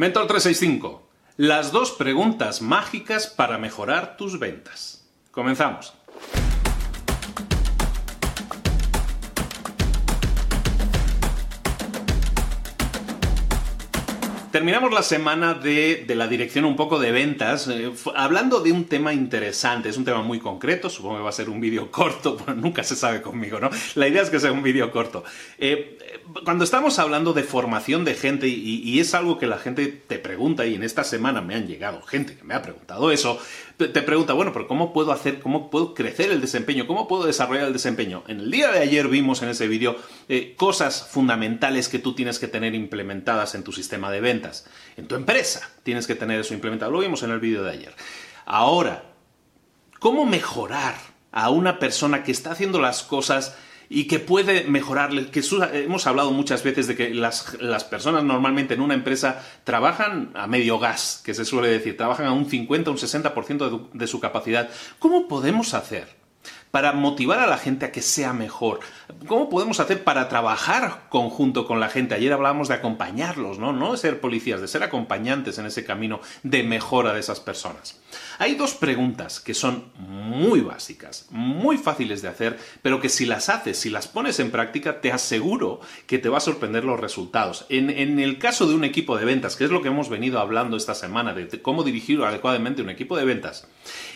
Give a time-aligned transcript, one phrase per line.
[0.00, 1.02] Mentor 365.
[1.36, 5.10] Las dos preguntas mágicas para mejorar tus ventas.
[5.32, 5.97] Comenzamos.
[14.58, 19.12] Terminamos la semana de, la dirección un poco de ventas, eh, hablando de un tema
[19.12, 22.56] interesante, es un tema muy concreto, supongo que va a ser un vídeo corto, pero
[22.56, 23.70] nunca se sabe conmigo, ¿no?
[23.94, 25.22] La idea es que sea un vídeo corto.
[25.58, 25.96] Eh,
[26.44, 30.66] cuando estamos hablando de formación de gente, y, es algo que la gente te pregunta,
[30.66, 33.40] y en esta semana me han llegado gente que me ha preguntado eso,
[33.86, 36.88] te pregunta, bueno, pero ¿cómo puedo hacer, cómo puedo crecer el desempeño?
[36.88, 38.24] ¿Cómo puedo desarrollar el desempeño?
[38.26, 39.94] En el día de ayer vimos en ese vídeo
[40.28, 44.66] eh, cosas fundamentales que tú tienes que tener implementadas en tu sistema de ventas.
[44.96, 46.90] En tu empresa tienes que tener eso implementado.
[46.90, 47.94] Lo vimos en el vídeo de ayer.
[48.46, 49.04] Ahora,
[50.00, 50.96] ¿cómo mejorar
[51.30, 53.56] a una persona que está haciendo las cosas
[53.88, 55.42] y que puede mejorarle, que
[55.72, 57.44] hemos hablado muchas veces de que las,
[57.90, 62.32] personas normalmente en una empresa trabajan a medio gas, que se suele decir, trabajan a
[62.32, 64.68] un 50, un 60% de su capacidad.
[64.98, 66.17] ¿Cómo podemos hacer
[66.70, 68.80] para motivar a la gente a que sea mejor?
[69.26, 72.14] ¿Cómo podemos hacer para trabajar conjunto con la gente?
[72.14, 73.92] Ayer hablábamos de acompañarlos, ¿no?
[73.92, 77.98] De ser policías, de ser acompañantes en ese camino de mejora de esas personas.
[78.38, 83.48] Hay dos preguntas que son muy básicas, muy fáciles de hacer, pero que si las
[83.48, 87.66] haces, si las pones en práctica, te aseguro que te va a sorprender los resultados.
[87.68, 90.76] En, el caso de un equipo de ventas, que es lo que hemos venido hablando
[90.76, 93.66] esta semana, de cómo dirigir adecuadamente un equipo de ventas,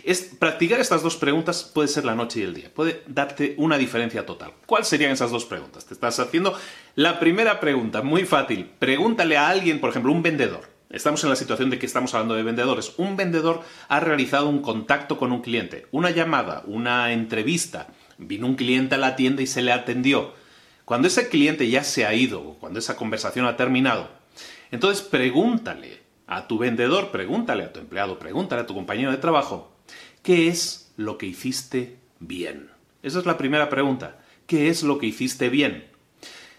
[0.04, 4.26] es practicar estas dos preguntas puede ser la noche el día, puede darte una diferencia
[4.26, 4.52] total.
[4.66, 5.86] ¿Cuáles serían esas dos preguntas?
[5.86, 6.58] Te estás haciendo
[6.94, 8.70] la primera pregunta, muy fácil.
[8.78, 10.70] Pregúntale a alguien, por ejemplo, un vendedor.
[10.90, 12.92] Estamos en la situación de que estamos hablando de vendedores.
[12.98, 17.88] Un vendedor ha realizado un contacto con un cliente, una llamada, una entrevista.
[18.18, 20.34] Vino un cliente a la tienda y se le atendió.
[20.84, 24.10] Cuando ese cliente ya se ha ido, cuando esa conversación ha terminado,
[24.70, 29.72] entonces pregúntale a tu vendedor, pregúntale a tu empleado, pregúntale a tu compañero de trabajo,
[30.22, 32.70] ¿qué es lo que hiciste bien?
[33.02, 34.18] Esa es la primera pregunta.
[34.46, 35.92] ¿Qué es lo que hiciste bien?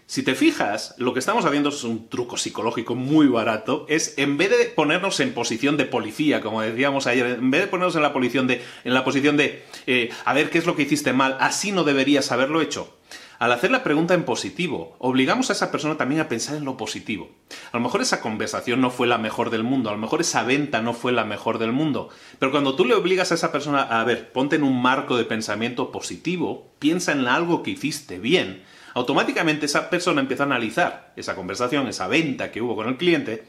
[0.06, 4.36] Si te fijas, lo que estamos haciendo es un truco psicológico muy barato, es en
[4.36, 8.02] vez de ponernos en posición de policía, como decíamos ayer, en vez de ponernos en
[8.02, 11.14] la posición de, en la posición de eh, a ver qué es lo que hiciste
[11.14, 12.94] mal, así no deberías haberlo hecho.
[13.38, 16.76] Al hacer la pregunta en positivo, obligamos a esa persona también a pensar en lo
[16.76, 17.30] positivo.
[17.74, 20.44] A lo mejor esa conversación no fue la mejor del mundo, a lo mejor esa
[20.44, 22.08] venta no fue la mejor del mundo,
[22.38, 25.24] pero cuando tú le obligas a esa persona a ver, ponte en un marco de
[25.24, 28.62] pensamiento positivo, piensa en algo que hiciste bien,
[28.94, 33.44] automáticamente esa persona empieza a analizar esa conversación, esa venta que hubo con el cliente,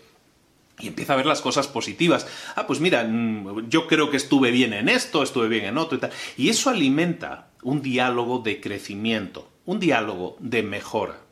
[0.79, 2.25] y empieza a ver las cosas positivas.
[2.55, 5.99] Ah, pues mira, mm, yo creo que estuve bien en esto, estuve bien en otro
[5.99, 6.11] y tal.
[6.35, 11.24] Y eso alimenta un diálogo de crecimiento, un diálogo de mejora.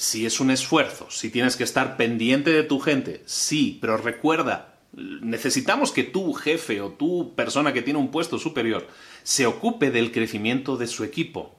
[0.00, 4.76] Si es un esfuerzo, si tienes que estar pendiente de tu gente, sí, pero recuerda,
[4.92, 8.86] necesitamos que tu jefe o tu persona que tiene un puesto superior
[9.24, 11.58] se ocupe del crecimiento de su equipo.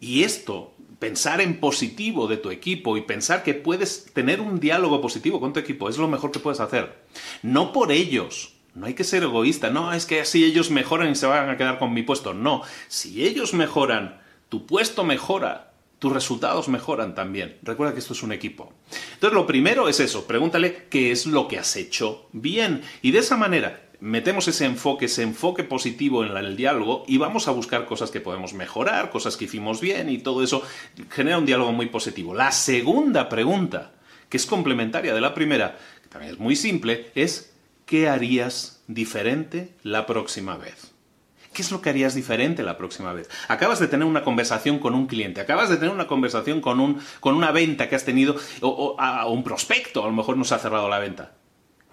[0.00, 5.00] Y esto pensar en positivo de tu equipo y pensar que puedes tener un diálogo
[5.00, 6.96] positivo con tu equipo es lo mejor que puedes hacer.
[7.42, 8.54] No por ellos.
[8.76, 9.70] No hay que ser egoísta.
[9.70, 12.34] No, es que así ellos mejoran y se van a quedar con mi puesto.
[12.34, 12.62] No.
[12.86, 15.73] Si ellos mejoran, tu puesto mejora,
[16.04, 17.56] tus resultados mejoran también.
[17.62, 18.74] Recuerda que esto es un equipo.
[19.14, 20.26] Entonces, lo primero es eso.
[20.26, 22.82] Pregúntale qué es lo que has hecho bien.
[23.00, 27.48] Y de esa manera, metemos ese enfoque, ese enfoque positivo en el diálogo y vamos
[27.48, 30.62] a buscar cosas que podemos mejorar, cosas que hicimos bien y todo eso
[31.08, 32.34] genera un diálogo muy positivo.
[32.34, 33.92] La segunda pregunta,
[34.28, 37.54] que es complementaria de la primera, que también es muy simple, es
[37.86, 40.93] ¿qué harías diferente la próxima vez?
[41.54, 43.30] ¿Qué es lo que harías diferente la próxima vez?
[43.48, 47.00] Acabas de tener una conversación con un cliente, acabas de tener una conversación con, un,
[47.20, 50.54] con una venta que has tenido, o, o un prospecto, a lo mejor no se
[50.54, 51.32] ha cerrado la venta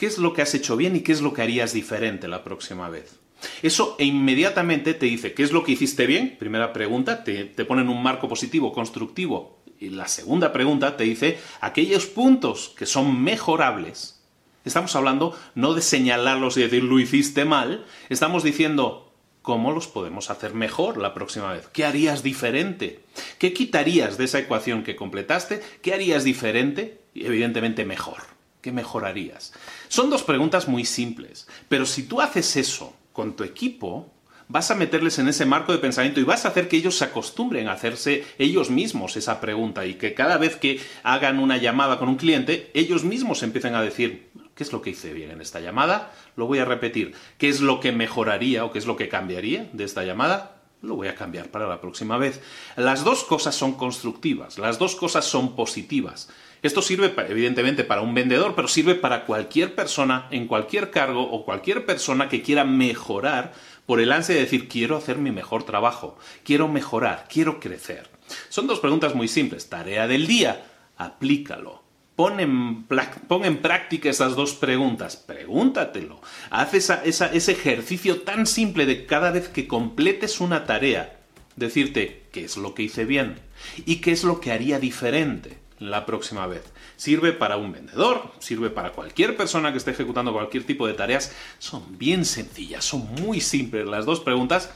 [0.01, 2.44] qué es lo que has hecho bien y qué es lo que harías diferente la
[2.44, 3.19] próxima vez.
[3.61, 7.83] Eso inmediatamente te dice qué es lo que hiciste bien, primera pregunta, te, te pone
[7.83, 9.59] en un marco positivo, constructivo.
[9.79, 14.23] Y la segunda pregunta te dice aquellos puntos que son mejorables.
[14.66, 19.10] Estamos hablando no de señalarlos y decir lo hiciste mal, estamos diciendo
[19.41, 21.67] cómo los podemos hacer mejor la próxima vez.
[21.67, 23.03] ¿Qué harías diferente?
[23.40, 25.61] ¿Qué quitarías de esa ecuación que completaste?
[25.82, 26.99] ¿Qué harías diferente?
[27.14, 28.22] Y evidentemente mejor.
[28.61, 29.53] ¿Qué mejorarías?
[29.88, 34.11] Son dos preguntas muy simples, pero si tú haces eso con tu equipo,
[34.47, 37.05] vas a meterles en ese marco de pensamiento y vas a hacer que ellos se
[37.05, 41.97] acostumbren a hacerse ellos mismos esa pregunta y que cada vez que hagan una llamada
[41.97, 44.29] con un cliente, ellos mismos empiecen a decir,
[44.61, 46.13] ¿qué es lo que hice bien en esta llamada?
[46.35, 47.16] Lo voy a repetir.
[47.40, 50.61] ¿Qué es lo que mejoraría o qué es lo que cambiaría de esta llamada?
[50.84, 52.41] Lo voy a cambiar para la próxima vez.
[52.75, 56.29] Las dos cosas son constructivas, las dos cosas son positivas.
[56.61, 61.43] Esto sirve evidentemente para un vendedor, pero sirve para cualquier persona en cualquier cargo o
[61.43, 63.53] cualquier persona que quiera mejorar
[63.87, 68.11] por el ansia de decir quiero hacer mi mejor trabajo, quiero mejorar, quiero crecer.
[68.49, 69.69] Son dos preguntas muy simples.
[69.69, 70.64] Tarea del día,
[70.97, 71.81] aplícalo.
[72.16, 76.22] Pon en, práctica esas dos preguntas, pregúntatelo.
[76.49, 81.19] Haz ese ejercicio tan simple de cada vez que completes una tarea,
[81.55, 83.40] decirte qué es lo que hice bien
[83.85, 86.63] y qué es lo que haría diferente la próxima vez.
[86.96, 91.34] Sirve para un vendedor, sirve para cualquier persona que esté ejecutando cualquier tipo de tareas.
[91.57, 94.69] Son bien sencillas, son muy simples las dos preguntas,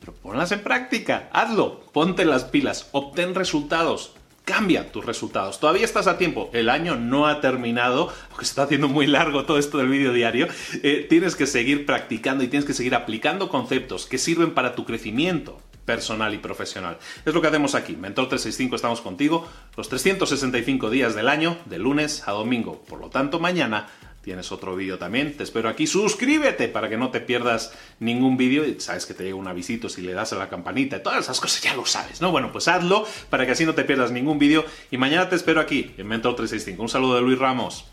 [0.00, 4.14] pero ponlas en práctica, hazlo, ponte las pilas, obtén resultados.
[4.44, 5.60] Cambia tus resultados.
[5.60, 6.50] Todavía estás a tiempo.
[6.52, 10.12] El año no ha terminado, porque se está haciendo muy largo todo esto del vídeo
[10.12, 10.48] diario.
[10.82, 14.84] Eh, tienes que seguir practicando y tienes que seguir aplicando conceptos que sirven para tu
[14.84, 16.98] crecimiento personal y profesional.
[17.24, 17.96] Es lo que hacemos aquí.
[17.96, 22.82] Mentor 365 estamos contigo los 365 días del año, de lunes a domingo.
[22.88, 23.88] Por lo tanto, mañana
[24.22, 25.36] tienes otro vídeo también.
[25.36, 25.86] Te espero aquí.
[25.86, 28.64] Suscríbete para que no te pierdas ningún vídeo.
[28.78, 31.40] Sabes que te llega un avisito si le das a la campanita y todas esas
[31.40, 32.30] cosas ya lo sabes, ¿no?
[32.30, 34.64] Bueno, pues hazlo para que así no te pierdas ningún vídeo.
[34.90, 36.82] Y mañana te espero aquí en Mentor 365.
[36.82, 37.84] Un saludo de Luis Ramos.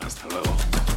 [0.00, 0.87] Hasta luego.